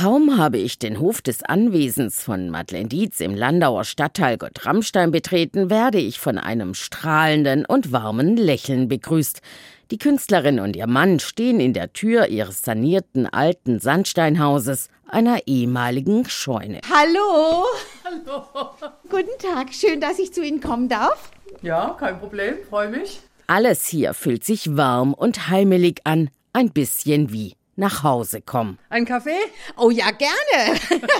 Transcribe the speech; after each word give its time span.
Kaum 0.00 0.38
habe 0.38 0.56
ich 0.56 0.78
den 0.78 0.98
Hof 0.98 1.20
des 1.20 1.42
Anwesens 1.42 2.22
von 2.22 2.48
Madeleine 2.48 2.88
Dietz 2.88 3.20
im 3.20 3.34
Landauer 3.34 3.84
Stadtteil 3.84 4.38
Gott-Ramstein 4.38 5.10
betreten, 5.10 5.68
werde 5.68 5.98
ich 5.98 6.18
von 6.18 6.38
einem 6.38 6.72
strahlenden 6.72 7.66
und 7.66 7.92
warmen 7.92 8.38
Lächeln 8.38 8.88
begrüßt. 8.88 9.42
Die 9.90 9.98
Künstlerin 9.98 10.58
und 10.58 10.74
ihr 10.74 10.86
Mann 10.86 11.20
stehen 11.20 11.60
in 11.60 11.74
der 11.74 11.92
Tür 11.92 12.28
ihres 12.28 12.62
sanierten 12.62 13.26
alten 13.26 13.78
Sandsteinhauses, 13.78 14.88
einer 15.06 15.46
ehemaligen 15.46 16.26
Scheune. 16.26 16.80
Hallo. 16.90 17.66
Hallo. 18.02 18.70
Guten 19.10 19.38
Tag, 19.38 19.74
schön, 19.74 20.00
dass 20.00 20.18
ich 20.18 20.32
zu 20.32 20.42
Ihnen 20.42 20.62
kommen 20.62 20.88
darf. 20.88 21.30
Ja, 21.60 21.94
kein 22.00 22.18
Problem, 22.18 22.54
freue 22.70 22.88
mich. 22.88 23.20
Alles 23.48 23.84
hier 23.84 24.14
fühlt 24.14 24.44
sich 24.44 24.78
warm 24.78 25.12
und 25.12 25.50
heimelig 25.50 26.00
an, 26.04 26.30
ein 26.54 26.70
bisschen 26.70 27.34
wie 27.34 27.52
nach 27.80 28.04
Hause 28.04 28.40
kommen. 28.40 28.78
Ein 28.88 29.04
Kaffee? 29.04 29.40
Oh 29.76 29.90
ja, 29.90 30.10
gerne. 30.12 30.78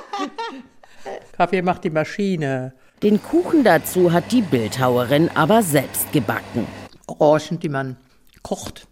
Kaffee 1.32 1.62
macht 1.62 1.82
die 1.82 1.90
Maschine. 1.90 2.74
Den 3.02 3.20
Kuchen 3.22 3.64
dazu 3.64 4.12
hat 4.12 4.30
die 4.30 4.42
Bildhauerin 4.42 5.30
aber 5.34 5.62
selbst 5.62 6.12
gebacken. 6.12 6.66
Orangen, 7.06 7.58
die 7.58 7.68
man 7.68 7.96
kocht, 8.42 8.86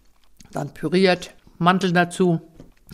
dann 0.51 0.73
püriert, 0.73 1.33
Mantel 1.57 1.93
dazu, 1.93 2.41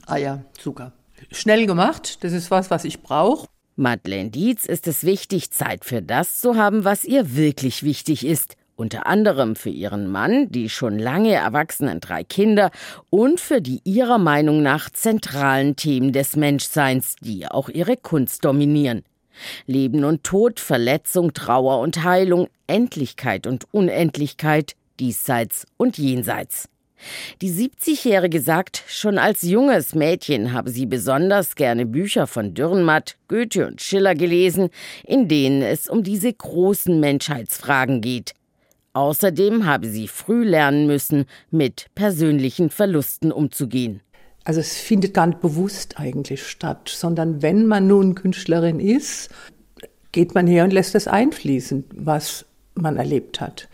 Eier, 0.05 0.43
Zucker. 0.57 0.91
Schnell 1.31 1.65
gemacht, 1.65 2.23
das 2.23 2.33
ist 2.33 2.51
was, 2.51 2.69
was 2.69 2.83
ich 2.83 3.01
brauche. 3.01 3.47
Madeleine 3.77 4.29
Dietz 4.29 4.65
ist 4.65 4.87
es 4.87 5.03
wichtig, 5.03 5.51
Zeit 5.51 5.83
für 5.85 6.01
das 6.01 6.37
zu 6.37 6.55
haben, 6.55 6.83
was 6.83 7.03
ihr 7.03 7.35
wirklich 7.35 7.83
wichtig 7.83 8.25
ist. 8.25 8.55
Unter 8.77 9.07
anderem 9.07 9.55
für 9.55 9.69
ihren 9.69 10.11
Mann, 10.11 10.51
die 10.51 10.69
schon 10.69 10.99
lange 10.99 11.31
erwachsenen 11.31 12.01
drei 12.01 12.25
Kinder 12.25 12.71
und 13.09 13.39
für 13.39 13.61
die 13.61 13.79
ihrer 13.85 14.17
Meinung 14.17 14.61
nach 14.61 14.89
zentralen 14.89 15.77
Themen 15.77 16.11
des 16.11 16.35
Menschseins, 16.35 17.15
die 17.21 17.47
auch 17.47 17.69
ihre 17.69 17.95
Kunst 17.95 18.43
dominieren. 18.43 19.03
Leben 19.65 20.03
und 20.03 20.25
Tod, 20.25 20.59
Verletzung, 20.59 21.33
Trauer 21.33 21.79
und 21.79 22.03
Heilung, 22.03 22.49
Endlichkeit 22.67 23.47
und 23.47 23.65
Unendlichkeit, 23.73 24.73
diesseits 24.99 25.65
und 25.77 25.97
jenseits. 25.97 26.67
Die 27.41 27.51
70-Jährige 27.51 28.41
sagt, 28.41 28.83
schon 28.87 29.17
als 29.17 29.41
junges 29.41 29.95
Mädchen 29.95 30.53
habe 30.53 30.69
sie 30.69 30.85
besonders 30.85 31.55
gerne 31.55 31.85
Bücher 31.85 32.27
von 32.27 32.53
Dürrenmatt, 32.53 33.15
Goethe 33.27 33.67
und 33.67 33.81
Schiller 33.81 34.15
gelesen, 34.15 34.69
in 35.05 35.27
denen 35.27 35.61
es 35.61 35.87
um 35.87 36.03
diese 36.03 36.31
großen 36.33 36.99
Menschheitsfragen 36.99 38.01
geht. 38.01 38.33
Außerdem 38.95 39.65
habe 39.65 39.89
sie 39.89 40.07
früh 40.07 40.45
lernen 40.45 40.87
müssen, 40.87 41.25
mit 41.51 41.87
persönlichen 41.95 42.69
Verlusten 42.69 43.33
umzugehen. 43.33 43.99
Also 44.45 44.61
es 44.61 44.77
findet 44.77 45.13
gar 45.13 45.27
nicht 45.27 45.41
bewusst 45.41 45.99
eigentlich 45.99 46.47
statt, 46.47 46.87
sondern 46.87 47.41
wenn 47.41 47.65
man 47.65 47.87
nun 47.87 48.15
Künstlerin 48.15 48.79
ist, 48.79 49.31
geht 50.13 50.33
man 50.33 50.47
her 50.47 50.63
und 50.63 50.71
lässt 50.71 50.95
das 50.95 51.09
einfließen, 51.09 51.83
was 51.93 52.45
man 52.73 52.95
erlebt 52.95 53.41
hat. 53.41 53.67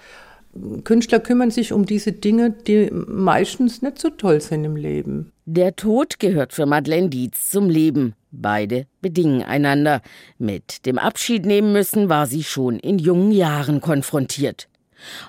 Künstler 0.83 1.19
kümmern 1.19 1.51
sich 1.51 1.71
um 1.71 1.85
diese 1.85 2.13
Dinge, 2.13 2.49
die 2.49 2.89
meistens 2.91 3.83
nicht 3.83 3.99
so 3.99 4.09
toll 4.09 4.41
sind 4.41 4.65
im 4.65 4.75
Leben. 4.75 5.31
Der 5.45 5.75
Tod 5.75 6.19
gehört 6.19 6.51
für 6.51 6.65
Madeleine 6.65 7.09
Dietz 7.09 7.51
zum 7.51 7.69
Leben. 7.69 8.15
Beide 8.31 8.87
bedingen 9.01 9.43
einander. 9.43 10.01
Mit 10.39 10.87
dem 10.87 10.97
Abschied 10.97 11.45
nehmen 11.45 11.73
müssen 11.73 12.09
war 12.09 12.25
sie 12.25 12.43
schon 12.43 12.79
in 12.79 12.97
jungen 12.97 13.31
Jahren 13.31 13.81
konfrontiert. 13.81 14.67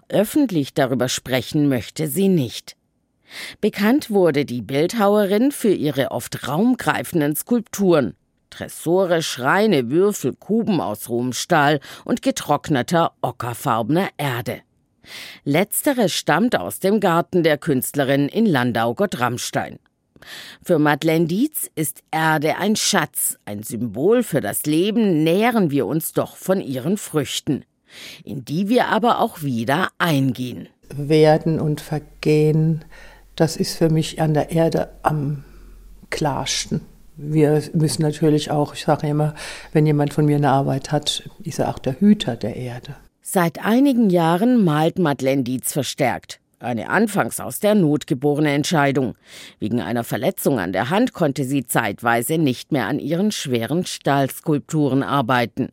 Öffentlich 0.08 0.74
darüber 0.74 1.08
sprechen 1.08 1.68
möchte 1.68 2.08
sie 2.08 2.28
nicht. 2.28 2.76
Bekannt 3.60 4.10
wurde 4.10 4.44
die 4.44 4.62
Bildhauerin 4.62 5.52
für 5.52 5.72
ihre 5.72 6.10
oft 6.10 6.46
raumgreifenden 6.46 7.34
Skulpturen. 7.36 8.14
Tresore, 8.50 9.22
Schreine, 9.22 9.90
Würfel, 9.90 10.34
Kuben 10.34 10.80
aus 10.80 11.08
rohem 11.08 11.32
Stahl 11.32 11.80
und 12.04 12.20
getrockneter, 12.20 13.12
ockerfarbener 13.22 14.10
Erde. 14.18 14.60
Letztere 15.44 16.08
stammt 16.08 16.56
aus 16.56 16.78
dem 16.78 17.00
Garten 17.00 17.42
der 17.42 17.58
Künstlerin 17.58 18.28
in 18.28 18.46
Landau-Gott-Ramstein. 18.46 19.78
Für 20.62 20.78
Madeleine 20.78 21.26
Dietz 21.26 21.68
ist 21.74 22.04
Erde 22.12 22.56
ein 22.56 22.76
Schatz, 22.76 23.38
ein 23.44 23.64
Symbol 23.64 24.22
für 24.22 24.40
das 24.40 24.66
Leben, 24.66 25.24
nähren 25.24 25.70
wir 25.72 25.86
uns 25.86 26.12
doch 26.12 26.36
von 26.36 26.60
ihren 26.60 26.96
Früchten, 26.96 27.64
in 28.24 28.44
die 28.44 28.68
wir 28.68 28.88
aber 28.88 29.20
auch 29.20 29.42
wieder 29.42 29.88
eingehen. 29.98 30.68
Werden 30.94 31.60
und 31.60 31.80
Vergehen, 31.80 32.84
das 33.36 33.56
ist 33.56 33.76
für 33.76 33.90
mich 33.90 34.20
an 34.20 34.34
der 34.34 34.50
Erde 34.50 34.90
am 35.02 35.44
klarsten. 36.10 36.82
Wir 37.16 37.62
müssen 37.74 38.02
natürlich 38.02 38.50
auch, 38.50 38.74
ich 38.74 38.84
sage 38.84 39.06
immer, 39.06 39.34
wenn 39.72 39.86
jemand 39.86 40.14
von 40.14 40.26
mir 40.26 40.36
eine 40.36 40.50
Arbeit 40.50 40.92
hat, 40.92 41.28
ist 41.42 41.58
er 41.58 41.68
auch 41.68 41.78
der 41.78 42.00
Hüter 42.00 42.36
der 42.36 42.56
Erde. 42.56 42.96
Seit 43.20 43.64
einigen 43.64 44.10
Jahren 44.10 44.64
malt 44.64 44.98
Madeleine 44.98 45.42
Dietz 45.42 45.72
verstärkt. 45.72 46.40
Eine 46.58 46.90
anfangs 46.90 47.40
aus 47.40 47.58
der 47.58 47.74
Not 47.74 48.06
geborene 48.06 48.52
Entscheidung. 48.52 49.14
Wegen 49.58 49.80
einer 49.80 50.04
Verletzung 50.04 50.60
an 50.60 50.72
der 50.72 50.90
Hand 50.90 51.12
konnte 51.12 51.44
sie 51.44 51.66
zeitweise 51.66 52.38
nicht 52.38 52.70
mehr 52.70 52.86
an 52.86 53.00
ihren 53.00 53.32
schweren 53.32 53.84
Stahlskulpturen 53.84 55.02
arbeiten. 55.02 55.70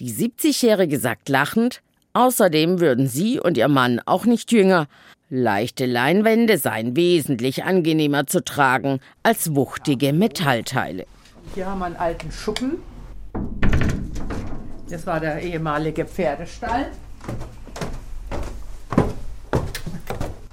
Die 0.00 0.12
70-Jährige 0.12 0.98
sagt 0.98 1.28
lachend, 1.28 1.82
außerdem 2.12 2.80
würden 2.80 3.06
sie 3.06 3.40
und 3.40 3.56
ihr 3.56 3.68
Mann 3.68 4.00
auch 4.04 4.24
nicht 4.24 4.52
jünger. 4.52 4.86
Leichte 5.30 5.84
Leinwände 5.84 6.56
seien 6.56 6.96
wesentlich 6.96 7.64
angenehmer 7.64 8.26
zu 8.26 8.42
tragen 8.42 9.00
als 9.22 9.54
wuchtige 9.54 10.12
Metallteile. 10.12 11.06
Hier 11.54 11.66
haben 11.66 11.80
wir 11.80 11.86
einen 11.86 11.96
alten 11.96 12.32
Schuppen. 12.32 12.78
Das 14.88 15.06
war 15.06 15.20
der 15.20 15.42
ehemalige 15.42 16.06
Pferdestall. 16.06 16.86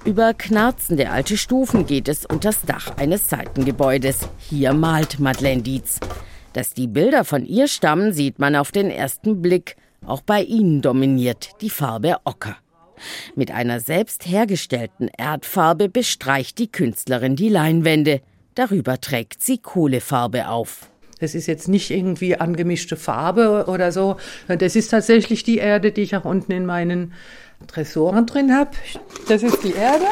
Über 0.04 0.36
knarzende 0.36 1.10
alte 1.10 1.36
Stufen 1.36 1.88
geht 1.88 2.08
es 2.08 2.26
unter 2.26 2.50
das 2.50 2.62
Dach 2.62 2.98
eines 2.98 3.28
Seitengebäudes. 3.28 4.30
Hier 4.38 4.74
malt 4.74 5.20
Madeleine 5.20 5.64
Dietz. 5.64 6.00
Dass 6.56 6.74
die 6.74 6.88
Bilder 6.88 7.26
von 7.26 7.46
ihr 7.46 7.68
stammen, 7.68 8.14
sieht 8.14 8.40
man 8.40 8.56
auf 8.56 8.72
den 8.72 8.90
ersten 8.90 9.42
Blick. 9.42 9.76
Auch 10.06 10.22
bei 10.22 10.42
ihnen 10.42 10.82
dominiert 10.82 11.50
die 11.60 11.70
Farbe 11.70 12.16
Ocker. 12.24 12.56
Mit 13.36 13.52
einer 13.52 13.82
selbst 13.82 14.26
hergestellten 14.26 15.10
Erdfarbe 15.18 15.90
bestreicht 15.90 16.58
die 16.58 16.72
Künstlerin 16.72 17.36
die 17.36 17.50
Leinwände. 17.50 18.22
Darüber 18.54 19.02
trägt 19.02 19.44
sie 19.44 19.58
Kohlefarbe 19.58 20.48
auf. 20.48 20.90
Das 21.20 21.36
ist 21.36 21.48
jetzt 21.48 21.68
nicht 21.68 21.92
irgendwie 21.92 22.38
angemischte 22.38 22.96
Farbe 22.96 23.66
oder 23.68 23.92
so. 23.92 24.16
Das 24.48 24.78
ist 24.78 24.92
tatsächlich 24.92 25.44
die 25.44 25.58
Erde, 25.58 25.92
die 25.92 26.04
ich 26.04 26.16
auch 26.16 26.24
unten 26.24 26.54
in 26.54 26.66
meinen 26.66 27.12
Tresoren 27.68 28.28
drin 28.28 28.54
habe. 28.54 28.72
Das 29.28 29.44
ist 29.44 29.62
die 29.62 29.74
Erde. 29.74 30.06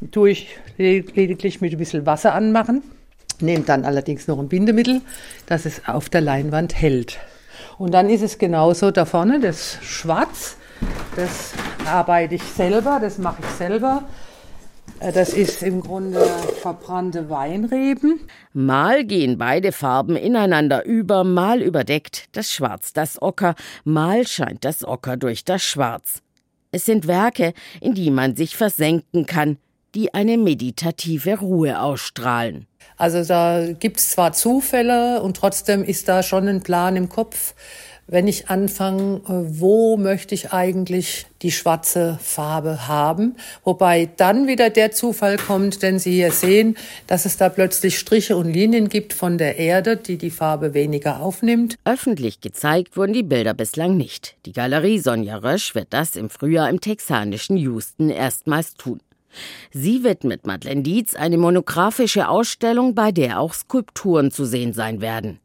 Die 0.00 0.10
tue 0.10 0.30
ich 0.30 0.58
lediglich 0.78 1.60
mit 1.60 1.72
ein 1.72 1.78
bisschen 1.78 2.06
Wasser 2.06 2.32
anmachen. 2.32 2.82
Nehme 3.40 3.64
dann 3.64 3.84
allerdings 3.84 4.26
noch 4.26 4.38
ein 4.38 4.48
Bindemittel, 4.48 5.00
dass 5.46 5.64
es 5.64 5.86
auf 5.86 6.08
der 6.08 6.20
Leinwand 6.20 6.74
hält. 6.74 7.18
Und 7.78 7.92
dann 7.92 8.10
ist 8.10 8.22
es 8.22 8.38
genauso 8.38 8.90
da 8.90 9.04
vorne, 9.04 9.40
das 9.40 9.78
Schwarz. 9.82 10.56
Das 11.16 11.52
arbeite 11.86 12.34
ich 12.34 12.42
selber, 12.42 12.98
das 13.00 13.18
mache 13.18 13.42
ich 13.42 13.50
selber. 13.56 14.04
Äh, 15.00 15.12
das 15.12 15.32
ist 15.32 15.62
im 15.62 15.80
Grunde 15.80 16.24
verbrannte 16.60 17.30
Weinreben. 17.30 18.20
Mal 18.52 19.04
gehen 19.04 19.38
beide 19.38 19.72
Farben 19.72 20.16
ineinander 20.16 20.84
über, 20.84 21.24
mal 21.24 21.62
überdeckt 21.62 22.28
das 22.32 22.52
Schwarz 22.52 22.92
das 22.92 23.20
Ocker, 23.20 23.54
mal 23.84 24.26
scheint 24.26 24.64
das 24.64 24.84
Ocker 24.84 25.16
durch 25.16 25.44
das 25.44 25.62
Schwarz. 25.62 26.22
Es 26.70 26.84
sind 26.84 27.06
Werke, 27.06 27.54
in 27.80 27.94
die 27.94 28.10
man 28.10 28.36
sich 28.36 28.56
versenken 28.56 29.24
kann, 29.24 29.56
die 29.94 30.14
eine 30.14 30.38
meditative 30.38 31.38
Ruhe 31.38 31.80
ausstrahlen. 31.80 32.66
Also 32.96 33.24
da 33.24 33.72
gibt 33.72 33.98
es 33.98 34.10
zwar 34.10 34.32
Zufälle 34.32 35.22
und 35.22 35.36
trotzdem 35.36 35.84
ist 35.84 36.08
da 36.08 36.22
schon 36.22 36.48
ein 36.48 36.62
Plan 36.62 36.96
im 36.96 37.08
Kopf, 37.08 37.54
wenn 38.08 38.26
ich 38.26 38.48
anfange, 38.48 39.20
äh, 39.28 39.60
wo 39.60 39.96
möchte 39.96 40.34
ich 40.34 40.52
eigentlich 40.52 41.26
die 41.42 41.52
schwarze 41.52 42.18
Farbe 42.20 42.88
haben. 42.88 43.36
Wobei 43.64 44.08
dann 44.16 44.48
wieder 44.48 44.70
der 44.70 44.90
Zufall 44.92 45.36
kommt, 45.36 45.82
denn 45.82 45.98
Sie 45.98 46.12
hier 46.12 46.32
sehen, 46.32 46.76
dass 47.06 47.26
es 47.26 47.36
da 47.36 47.50
plötzlich 47.50 47.98
Striche 47.98 48.36
und 48.36 48.50
Linien 48.50 48.88
gibt 48.88 49.12
von 49.12 49.38
der 49.38 49.58
Erde, 49.58 49.96
die 49.96 50.16
die 50.16 50.30
Farbe 50.30 50.74
weniger 50.74 51.20
aufnimmt. 51.20 51.76
Öffentlich 51.84 52.40
gezeigt 52.40 52.96
wurden 52.96 53.12
die 53.12 53.22
Bilder 53.22 53.54
bislang 53.54 53.96
nicht. 53.96 54.36
Die 54.46 54.52
Galerie 54.52 54.98
Sonja 54.98 55.36
Rösch 55.36 55.74
wird 55.74 55.88
das 55.90 56.16
im 56.16 56.30
Frühjahr 56.30 56.70
im 56.70 56.80
texanischen 56.80 57.58
Houston 57.58 58.08
erstmals 58.08 58.74
tun. 58.74 59.00
Sie 59.72 60.04
widmet 60.04 60.46
Madeleine 60.46 60.82
Dietz 60.82 61.14
eine 61.14 61.38
monographische 61.38 62.28
Ausstellung, 62.28 62.94
bei 62.94 63.12
der 63.12 63.40
auch 63.40 63.54
Skulpturen 63.54 64.30
zu 64.30 64.44
sehen 64.44 64.72
sein 64.72 65.00
werden. 65.00 65.40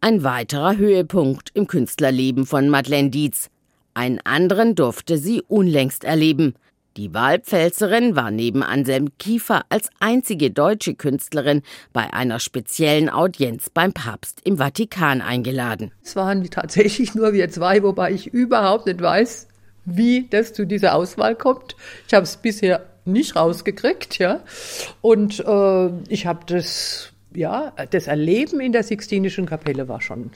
Ein 0.00 0.24
weiterer 0.24 0.76
Höhepunkt 0.76 1.50
im 1.54 1.66
Künstlerleben 1.66 2.46
von 2.46 2.68
Madeleine 2.68 3.10
Dietz. 3.10 3.50
Einen 3.92 4.20
anderen 4.24 4.74
durfte 4.74 5.18
sie 5.18 5.42
unlängst 5.42 6.04
erleben. 6.04 6.54
Die 6.96 7.14
Wahlpfälzerin 7.14 8.16
war 8.16 8.30
neben 8.30 8.62
Anselm 8.64 9.10
Kiefer 9.18 9.62
als 9.68 9.90
einzige 10.00 10.50
deutsche 10.50 10.94
Künstlerin 10.94 11.62
bei 11.92 12.12
einer 12.12 12.40
speziellen 12.40 13.08
Audienz 13.08 13.70
beim 13.70 13.92
Papst 13.92 14.40
im 14.44 14.56
Vatikan 14.56 15.20
eingeladen. 15.20 15.92
Es 16.02 16.16
waren 16.16 16.42
tatsächlich 16.50 17.14
nur 17.14 17.32
wir 17.32 17.48
zwei, 17.50 17.82
wobei 17.84 18.12
ich 18.12 18.26
überhaupt 18.26 18.86
nicht 18.86 19.00
weiß, 19.00 19.46
wie 19.84 20.26
das 20.30 20.52
zu 20.52 20.66
dieser 20.66 20.94
Auswahl 20.94 21.36
kommt. 21.36 21.76
Ich 22.08 22.14
habe 22.14 22.24
es 22.24 22.36
bisher 22.36 22.89
nicht 23.12 23.36
rausgekriegt, 23.36 24.18
ja. 24.18 24.40
Und 25.00 25.40
äh, 25.40 25.90
ich 26.08 26.26
habe 26.26 26.40
das, 26.46 27.12
ja, 27.34 27.72
das 27.90 28.06
Erleben 28.06 28.60
in 28.60 28.72
der 28.72 28.82
Sixtinischen 28.82 29.46
Kapelle 29.46 29.88
war 29.88 30.00
schon, 30.00 30.30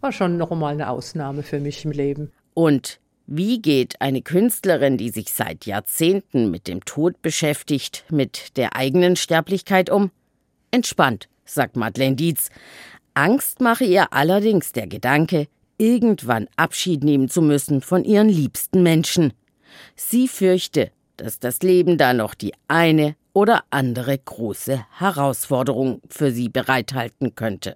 war 0.00 0.12
schon 0.12 0.36
nochmal 0.36 0.74
eine 0.74 0.90
Ausnahme 0.90 1.42
für 1.42 1.60
mich 1.60 1.84
im 1.84 1.92
Leben. 1.92 2.32
Und 2.54 3.00
wie 3.26 3.60
geht 3.60 4.00
eine 4.00 4.22
Künstlerin, 4.22 4.96
die 4.96 5.10
sich 5.10 5.32
seit 5.32 5.66
Jahrzehnten 5.66 6.50
mit 6.50 6.68
dem 6.68 6.84
Tod 6.84 7.20
beschäftigt, 7.22 8.04
mit 8.10 8.56
der 8.56 8.76
eigenen 8.76 9.16
Sterblichkeit 9.16 9.90
um? 9.90 10.12
Entspannt, 10.70 11.28
sagt 11.44 11.76
Madeleine 11.76 12.14
Dietz. 12.14 12.50
Angst 13.14 13.60
mache 13.60 13.84
ihr 13.84 14.12
allerdings 14.12 14.72
der 14.72 14.86
Gedanke, 14.86 15.48
irgendwann 15.78 16.48
Abschied 16.56 17.02
nehmen 17.02 17.28
zu 17.28 17.42
müssen 17.42 17.80
von 17.80 18.04
ihren 18.04 18.28
liebsten 18.28 18.82
Menschen. 18.82 19.32
Sie 19.96 20.28
fürchte, 20.28 20.90
dass 21.16 21.40
das 21.40 21.60
Leben 21.60 21.98
da 21.98 22.12
noch 22.12 22.34
die 22.34 22.52
eine 22.68 23.16
oder 23.32 23.64
andere 23.70 24.16
große 24.16 24.86
Herausforderung 24.98 26.00
für 26.08 26.30
sie 26.30 26.48
bereithalten 26.48 27.34
könnte. 27.34 27.74